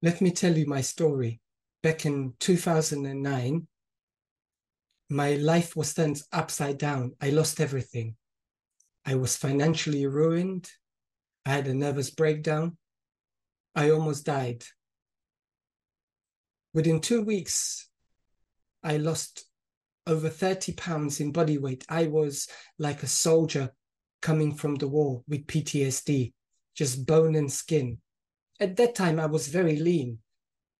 [0.00, 1.40] Let me tell you my story.
[1.82, 3.66] Back in 2009,
[5.10, 7.12] my life was turned upside down.
[7.20, 8.14] I lost everything.
[9.04, 10.70] I was financially ruined.
[11.44, 12.76] I had a nervous breakdown.
[13.74, 14.64] I almost died.
[16.74, 17.88] Within two weeks,
[18.84, 19.46] I lost
[20.06, 21.84] over 30 pounds in body weight.
[21.88, 23.72] I was like a soldier
[24.22, 26.32] coming from the war with PTSD,
[26.74, 27.98] just bone and skin.
[28.60, 30.18] At that time, I was very lean.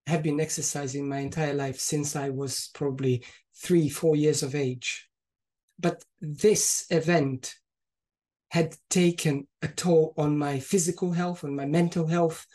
[0.06, 3.24] Have been exercising my entire life since I was probably
[3.54, 5.08] three, four years of age.
[5.78, 7.54] But this event
[8.50, 12.46] had taken a toll on my physical health, on my mental health,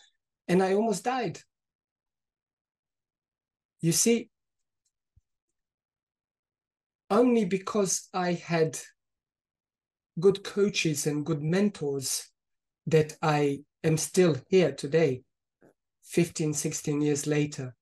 [0.48, 1.40] and I almost died.
[3.82, 4.30] You see,
[7.10, 8.80] only because I had
[10.20, 12.30] good coaches and good mentors
[12.88, 15.24] that I am still here today,
[16.04, 17.76] 15, 16 years later.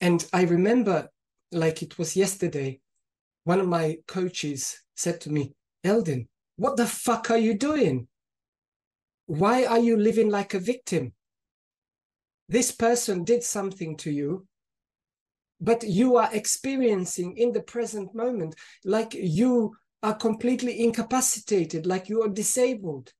[0.00, 1.08] And I remember,
[1.50, 2.80] like it was yesterday,
[3.44, 5.54] one of my coaches said to me,
[5.84, 6.26] Eldin,
[6.56, 8.08] what the fuck are you doing?
[9.26, 11.12] Why are you living like a victim?
[12.48, 14.46] This person did something to you,
[15.60, 18.54] but you are experiencing in the present moment
[18.84, 23.12] like you are completely incapacitated, like you are disabled.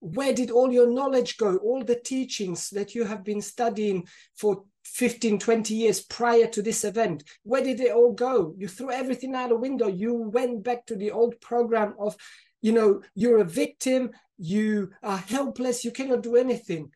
[0.00, 1.56] Where did all your knowledge go?
[1.56, 6.84] All the teachings that you have been studying for 15, 20 years prior to this
[6.84, 8.54] event, where did they all go?
[8.56, 9.88] You threw everything out the window.
[9.88, 12.16] You went back to the old program of,
[12.62, 16.90] you know, you're a victim, you are helpless, you cannot do anything.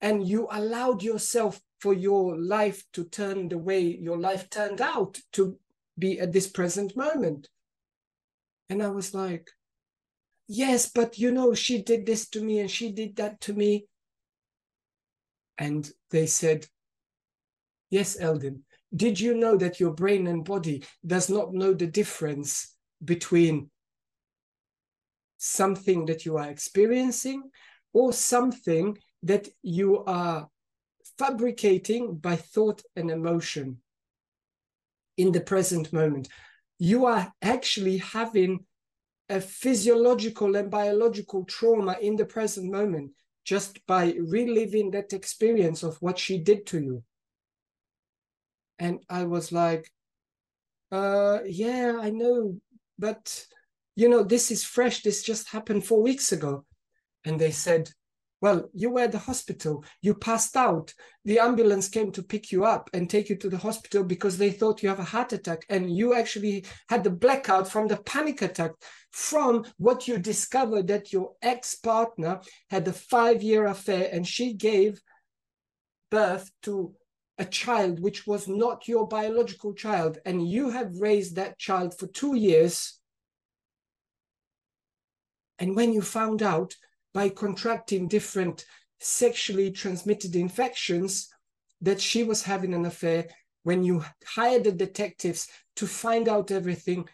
[0.00, 5.18] And you allowed yourself for your life to turn the way your life turned out
[5.32, 5.58] to
[5.98, 7.48] be at this present moment.
[8.68, 9.50] And I was like,
[10.48, 13.86] yes, but you know, she did this to me and she did that to me.
[15.58, 16.66] And they said,
[17.90, 18.60] yes, Eldin,
[18.94, 22.74] did you know that your brain and body does not know the difference
[23.04, 23.70] between
[25.38, 27.50] something that you are experiencing
[27.92, 30.48] or something that you are
[31.18, 33.78] fabricating by thought and emotion
[35.16, 36.28] in the present moment?
[36.78, 38.64] you are actually having
[39.28, 43.10] a physiological and biological trauma in the present moment
[43.44, 47.02] just by reliving that experience of what she did to you.
[48.78, 49.90] And I was like,
[50.92, 52.60] uh, yeah, I know,
[52.98, 53.46] but
[53.94, 55.02] you know, this is fresh.
[55.02, 56.64] This just happened four weeks ago.
[57.24, 57.90] And they said,
[58.42, 60.92] well, you were at the hospital, you passed out.
[61.24, 64.50] The ambulance came to pick you up and take you to the hospital because they
[64.50, 65.64] thought you have a heart attack.
[65.70, 68.72] And you actually had the blackout from the panic attack
[69.10, 74.52] from what you discovered that your ex partner had a five year affair and she
[74.52, 75.00] gave
[76.10, 76.94] birth to
[77.38, 80.18] a child which was not your biological child.
[80.26, 82.98] And you have raised that child for two years.
[85.58, 86.74] And when you found out,
[87.16, 88.66] by contracting different
[89.00, 91.30] sexually transmitted infections
[91.80, 93.26] that she was having an affair
[93.62, 97.08] when you hired the detectives to find out everything.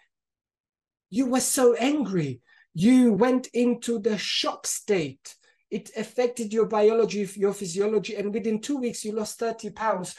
[1.09, 2.41] You were so angry.
[2.75, 5.37] You went into the shock state.
[5.71, 10.17] It affected your biology your physiology and within two weeks you lost 30 pounds.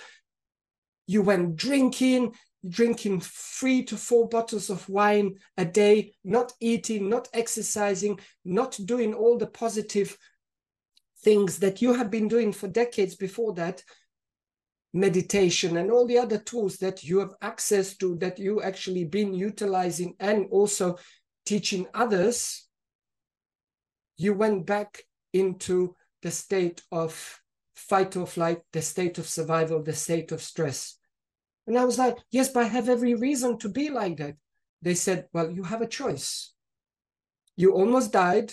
[1.08, 2.36] You went drinking
[2.68, 9.14] drinking three to four bottles of wine a day, not eating, not exercising, not doing
[9.14, 10.18] all the positive
[11.24, 13.84] things that you have been doing for decades before that,
[14.94, 19.34] meditation and all the other tools that you have access to, that you actually been
[19.34, 20.98] utilizing and also
[21.46, 22.68] teaching others,
[24.18, 25.04] you went back
[25.34, 27.42] into the state of
[27.76, 30.98] fight or flight, the state of survival, the state of stress.
[31.68, 34.36] And I was like, yes, but I have every reason to be like that.
[34.82, 36.54] They said, well, you have a choice.
[37.56, 38.52] You almost died.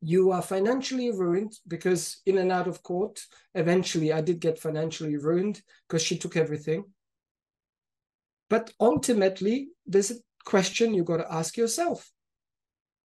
[0.00, 3.20] You are financially ruined because in and out of court,
[3.54, 6.84] eventually I did get financially ruined because she took everything.
[8.48, 12.10] But ultimately, there's a question you got to ask yourself.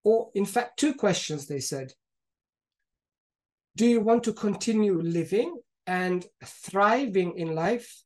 [0.03, 1.93] Or, in fact, two questions, they said.
[3.75, 5.57] Do you want to continue living
[5.87, 8.03] and thriving in life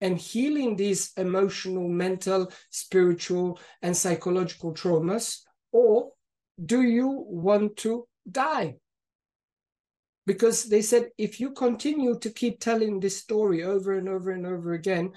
[0.00, 5.40] and healing these emotional, mental, spiritual, and psychological traumas?
[5.72, 6.12] Or
[6.64, 8.76] do you want to die?
[10.26, 14.46] Because they said if you continue to keep telling this story over and over and
[14.46, 15.12] over again,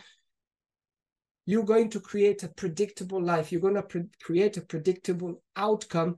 [1.45, 3.51] you're going to create a predictable life.
[3.51, 6.17] You're going to pre- create a predictable outcome.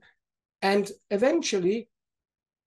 [0.60, 1.88] And eventually,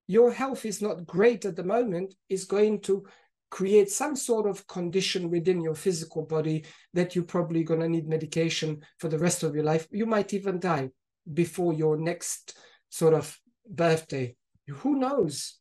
[0.07, 3.05] your health is not great at the moment is going to
[3.49, 8.07] create some sort of condition within your physical body that you're probably going to need
[8.07, 9.87] medication for the rest of your life.
[9.91, 10.89] You might even die
[11.31, 12.57] before your next
[12.89, 13.37] sort of
[13.69, 14.35] birthday.
[14.67, 15.59] Who knows?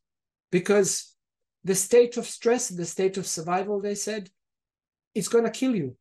[0.51, 1.15] Because
[1.63, 4.29] the state of stress, the state of survival, they said,
[5.13, 5.95] is going to kill you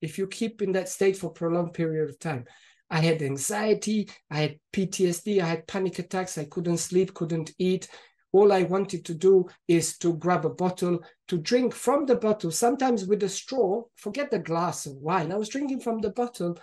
[0.00, 2.44] if you keep in that state for a prolonged period of time.
[2.90, 7.88] I had anxiety, I had PTSD, I had panic attacks, I couldn't sleep, couldn't eat.
[8.32, 12.50] All I wanted to do is to grab a bottle, to drink from the bottle,
[12.50, 15.32] sometimes with a straw, forget the glass of wine.
[15.32, 16.58] I was drinking from the bottle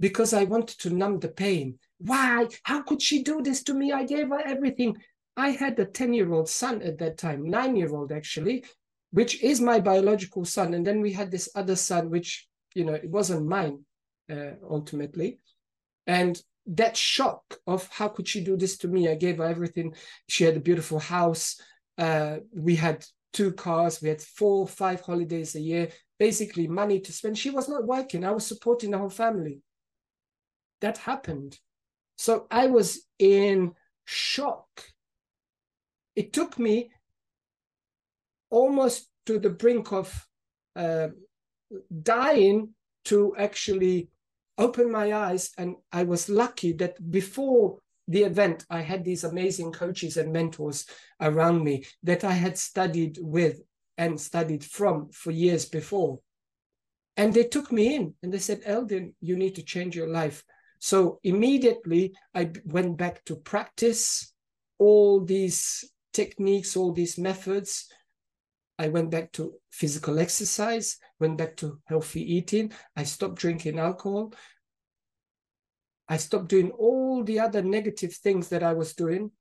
[0.00, 1.78] because I wanted to numb the pain.
[1.98, 2.46] Why?
[2.62, 3.92] How could she do this to me?
[3.92, 4.96] I gave her everything.
[5.36, 8.64] I had a 10 year old son at that time, nine year old actually,
[9.10, 10.74] which is my biological son.
[10.74, 13.84] And then we had this other son, which, you know, it wasn't mine
[14.30, 15.38] uh, ultimately.
[16.06, 19.08] And that shock of how could she do this to me?
[19.08, 19.94] I gave her everything.
[20.28, 21.60] She had a beautiful house.
[21.96, 24.02] Uh, we had two cars.
[24.02, 25.88] We had four, five holidays a year,
[26.18, 27.38] basically money to spend.
[27.38, 28.24] She was not working.
[28.24, 29.62] I was supporting the whole family.
[30.80, 31.58] That happened.
[32.16, 33.72] So I was in
[34.04, 34.68] shock.
[36.14, 36.90] It took me
[38.50, 40.26] almost to the brink of
[40.76, 41.08] uh,
[42.02, 42.74] dying
[43.06, 44.10] to actually
[44.58, 45.50] open my eyes.
[45.56, 50.86] And I was lucky that before the event, I had these amazing coaches and mentors
[51.20, 53.60] around me that I had studied with
[53.96, 56.20] and studied from for years before.
[57.16, 60.44] And they took me in and they said, Eldin, you need to change your life.
[60.78, 64.32] So immediately I went back to practice
[64.78, 67.88] all these techniques, all these methods.
[68.78, 72.72] I went back to physical exercise, went back to healthy eating.
[72.94, 74.32] I stopped drinking alcohol.
[76.08, 79.32] I stopped doing all the other negative things that I was doing,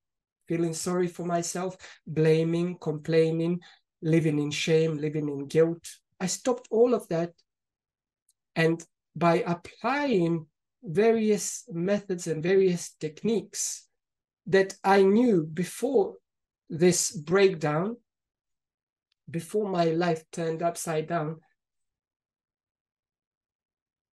[0.47, 3.61] feeling sorry for myself, blaming, complaining,
[4.01, 5.87] living in shame, living in guilt.
[6.19, 7.31] I stopped all of that.
[8.55, 8.83] And
[9.15, 10.47] by applying
[10.83, 13.87] various methods and various techniques
[14.47, 16.15] that I knew before
[16.69, 17.97] this breakdown,
[19.29, 21.37] before my life turned upside down,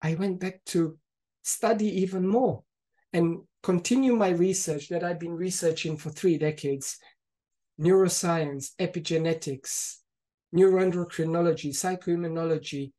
[0.01, 0.97] I went back to
[1.43, 2.63] study even more
[3.13, 6.97] and continue my research that I've been researching for three decades
[7.79, 9.95] neuroscience, epigenetics,
[10.55, 12.91] neuroendocrinology, psychoimmunology,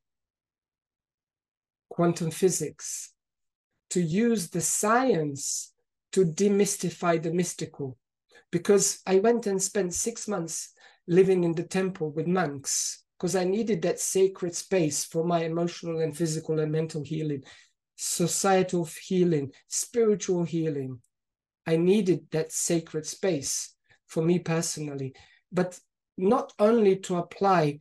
[1.89, 3.13] quantum physics,
[3.89, 5.73] to use the science
[6.11, 7.97] to demystify the mystical.
[8.51, 10.73] Because I went and spent six months
[11.07, 15.99] living in the temple with monks because I needed that sacred space for my emotional
[15.99, 17.43] and physical and mental healing,
[17.95, 20.99] societal healing, spiritual healing.
[21.65, 23.73] I needed that sacred space
[24.07, 25.13] for me personally,
[25.51, 25.79] but
[26.17, 27.79] not only to apply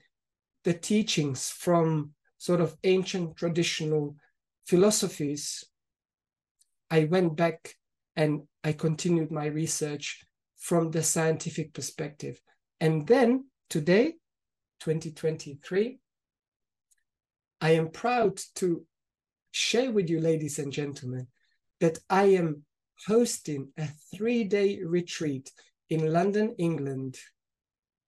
[0.62, 4.16] the teachings from sort of ancient traditional
[4.66, 5.64] philosophies,
[6.90, 7.74] I went back
[8.16, 10.24] and I continued my research
[10.56, 12.40] from the scientific perspective.
[12.84, 14.16] And then today,
[14.80, 15.98] 2023,
[17.62, 18.84] I am proud to
[19.52, 21.28] share with you, ladies and gentlemen,
[21.80, 22.66] that I am
[23.06, 25.50] hosting a three day retreat
[25.88, 27.16] in London, England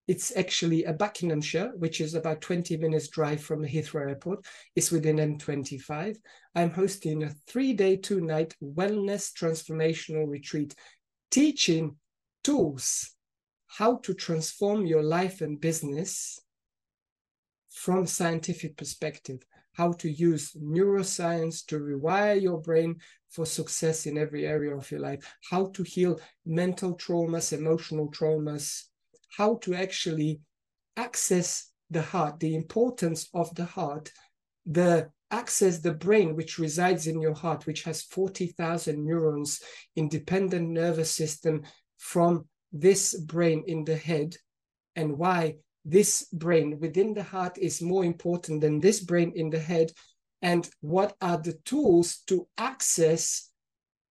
[0.09, 4.45] it's actually a Buckinghamshire, which is about 20 minutes drive from Heathrow Airport.
[4.77, 6.17] It's within M25.
[6.55, 10.77] I'm hosting a three-day, two-night wellness transformational retreat,
[11.33, 11.97] teaching
[12.45, 13.16] tools
[13.77, 16.41] how to transform your life and business
[17.69, 22.97] from scientific perspective, how to use neuroscience to rewire your brain
[23.29, 28.85] for success in every area of your life, how to heal mental traumas, emotional traumas,
[29.37, 30.41] how to actually
[30.97, 34.11] access the heart, the importance of the heart,
[34.65, 39.61] the access the brain which resides in your heart, which has 40,000 neurons,
[39.97, 41.63] independent nervous system
[41.99, 44.37] from this brain in the head,
[44.95, 49.59] and why this brain within the heart is more important than this brain in the
[49.59, 49.93] head,
[50.43, 53.51] and what are the tools to access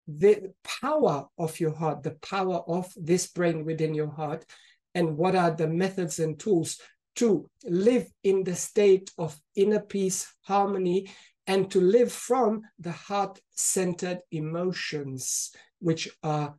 [0.07, 4.45] the power of your heart, the power of this brain within your heart,
[4.93, 6.79] and what are the methods and tools
[7.15, 11.09] to live in the state of inner peace, harmony,
[11.47, 16.55] and to live from the heart centered emotions, which are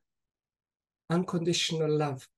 [1.10, 2.28] unconditional love,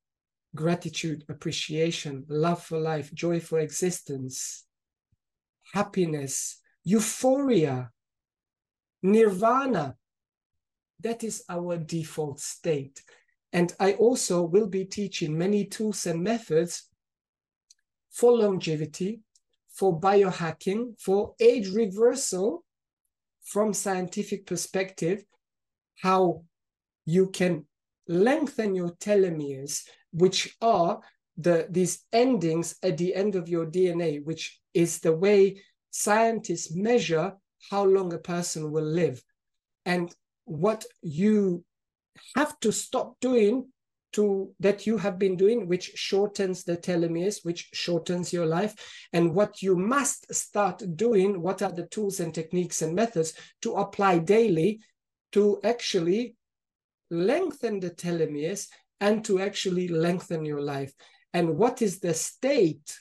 [0.54, 4.64] gratitude, appreciation, love for life, joy for existence,
[5.72, 7.90] happiness, euphoria,
[9.02, 9.96] nirvana.
[11.00, 13.02] That is our default state.
[13.52, 16.88] And I also will be teaching many tools and methods
[18.10, 19.20] for longevity,
[19.70, 22.64] for biohacking, for age reversal
[23.44, 25.24] from scientific perspective,
[26.02, 26.42] how
[27.06, 27.64] you can
[28.08, 31.00] lengthen your telomeres, which are
[31.36, 37.34] the these endings at the end of your DNA, which is the way scientists measure
[37.70, 39.22] how long a person will live.
[39.84, 41.64] And what you
[42.34, 43.68] have to stop doing
[44.12, 48.74] to that you have been doing which shortens the telomeres which shortens your life
[49.12, 53.74] and what you must start doing what are the tools and techniques and methods to
[53.74, 54.80] apply daily
[55.32, 56.36] to actually
[57.10, 58.68] lengthen the telomeres
[59.00, 60.92] and to actually lengthen your life
[61.32, 62.98] and what is the state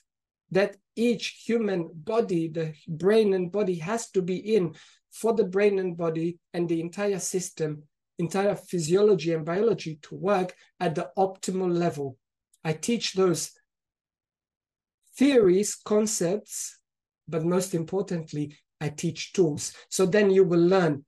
[0.51, 4.73] that each human body the brain and body has to be in
[5.11, 7.83] for the brain and body and the entire system
[8.19, 12.17] entire physiology and biology to work at the optimal level.
[12.63, 13.51] I teach those
[15.15, 16.79] theories, concepts,
[17.27, 19.73] but most importantly, I teach tools.
[19.89, 21.05] So then you will learn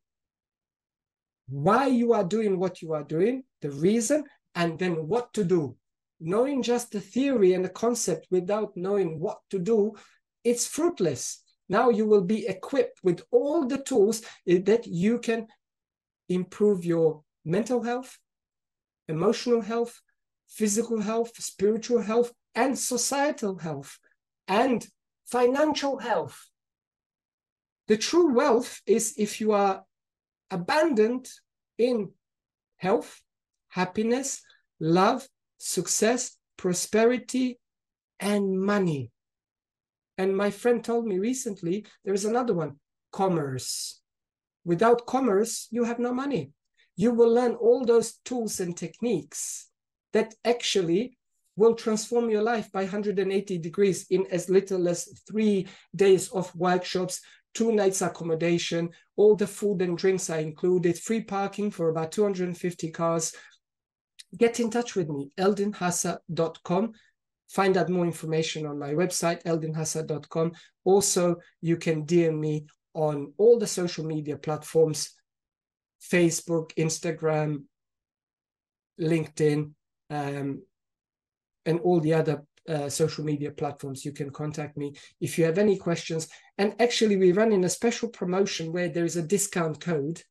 [1.49, 4.23] why you are doing what you are doing, the reason,
[4.55, 5.75] and then what to do.
[6.19, 9.93] Knowing just the theory and the concept without knowing what to do,
[10.43, 11.43] it's fruitless.
[11.69, 15.47] Now you will be equipped with all the tools eh, that you can
[16.27, 18.17] improve your mental health,
[19.07, 20.01] emotional health,
[20.47, 23.99] physical health, spiritual health, and societal health,
[24.47, 24.87] and
[25.25, 26.49] financial health.
[27.87, 29.83] The true wealth is if you are
[30.51, 31.29] abundant
[31.77, 32.11] in
[32.77, 33.21] health,
[33.69, 34.41] happiness,
[34.79, 35.27] love,
[35.57, 37.59] success, prosperity,
[38.19, 39.11] and money.
[40.17, 42.75] And my friend told me recently there is another one
[43.11, 44.01] commerce.
[44.65, 46.51] Without commerce, you have no money.
[46.95, 49.69] You will learn all those tools and techniques
[50.11, 51.17] that actually
[51.55, 57.21] will transform your life by 180 degrees in as little as three days of workshops,
[57.53, 62.91] two nights accommodation, all the food and drinks are included, free parking for about 250
[62.91, 63.33] cars.
[64.37, 66.93] Get in touch with me, eldinhasa.com.
[67.49, 70.51] Find out more information on my website, eldinhasa.com.
[70.83, 75.15] Also, you can DM me on all the social media platforms
[76.01, 77.63] Facebook, Instagram,
[78.99, 79.71] LinkedIn,
[80.09, 80.61] um,
[81.65, 84.05] and all the other uh, social media platforms.
[84.05, 86.29] You can contact me if you have any questions.
[86.57, 90.21] And actually, we run in a special promotion where there is a discount code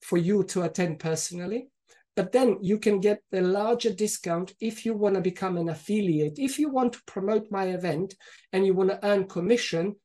[0.00, 1.68] for you to attend personally.
[2.14, 6.38] But then you can get a larger discount if you want to become an affiliate.
[6.38, 8.14] If you want to promote my event
[8.52, 9.96] and you want to earn commission,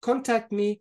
[0.00, 0.80] contact me.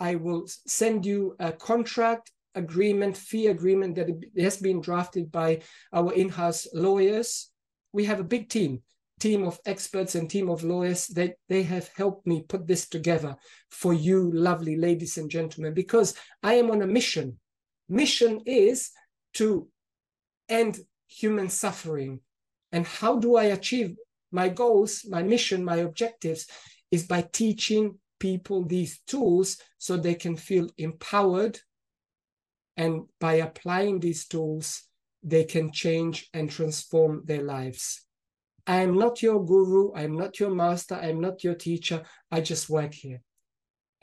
[0.00, 5.62] I will send you a contract agreement, fee agreement that has been drafted by
[5.92, 7.50] our in-house lawyers.
[7.94, 8.82] We have a big team,
[9.20, 13.36] team of experts and team of lawyers that they have helped me put this together
[13.70, 17.38] for you, lovely ladies and gentlemen, because I am on a mission.
[17.88, 18.90] Mission is
[19.34, 19.68] to
[20.48, 22.18] end human suffering.
[22.72, 23.94] And how do I achieve
[24.32, 26.48] my goals, my mission, my objectives
[26.90, 31.60] is by teaching people these tools so they can feel empowered.
[32.76, 34.82] And by applying these tools,
[35.24, 38.02] they can change and transform their lives.
[38.66, 39.92] I am not your guru.
[39.92, 40.94] I am not your master.
[40.94, 42.02] I am not your teacher.
[42.30, 43.20] I just work here.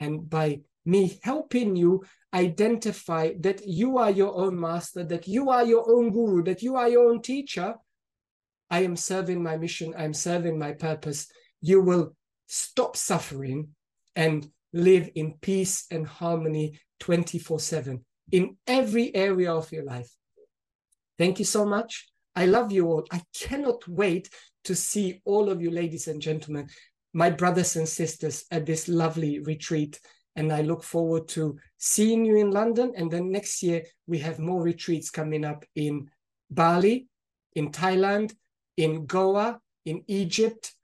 [0.00, 5.64] And by me helping you identify that you are your own master, that you are
[5.64, 7.74] your own guru, that you are your own teacher,
[8.70, 9.94] I am serving my mission.
[9.96, 11.28] I'm serving my purpose.
[11.60, 13.68] You will stop suffering
[14.16, 20.10] and live in peace and harmony 24 7 in every area of your life.
[21.22, 22.08] Thank you so much.
[22.34, 23.04] I love you all.
[23.12, 24.28] I cannot wait
[24.64, 26.68] to see all of you, ladies and gentlemen,
[27.14, 30.00] my brothers and sisters, at this lovely retreat.
[30.34, 32.92] And I look forward to seeing you in London.
[32.96, 36.10] And then next year, we have more retreats coming up in
[36.50, 37.06] Bali,
[37.54, 38.34] in Thailand,
[38.76, 40.74] in Goa, in Egypt,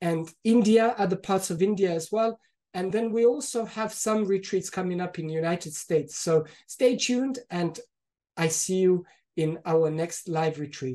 [0.00, 2.40] and India, other parts of India as well.
[2.72, 6.16] And then we also have some retreats coming up in the United States.
[6.16, 7.78] So stay tuned and
[8.38, 9.04] I see you
[9.36, 10.94] in our next live retreat.